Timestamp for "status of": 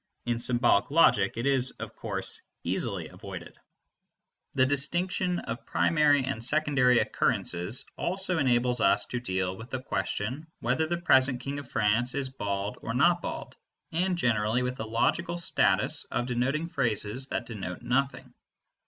15.37-16.25